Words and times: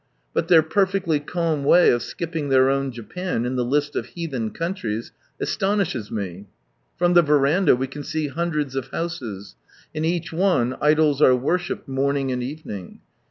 But 0.33 0.47
their 0.47 0.63
perfectly 0.63 1.19
calm 1.19 1.63
way 1.63 1.91
of 1.91 2.01
skipping 2.01 2.49
their 2.49 2.71
own 2.71 2.91
Japan 2.91 3.45
in 3.45 3.55
the 3.55 3.63
list 3.63 3.95
of" 3.95 4.07
heathen 4.07 4.49
countries" 4.49 5.11
astonishes 5.39 6.09
me* 6.09 6.47
From 6.97 7.13
the 7.13 7.21
verandah 7.21 7.75
we 7.75 7.85
can 7.85 8.01
see 8.01 8.27
hun 8.27 8.49
dreds 8.51 8.73
of 8.75 8.87
houses; 8.87 9.55
in 9.93 10.03
each 10.03 10.33
one 10.33 10.75
idols 10.81 11.21
are 11.21 11.35
worshipped 11.35 11.87
morning 11.87 12.31
and 12.31 12.41
evening. 12.41 13.01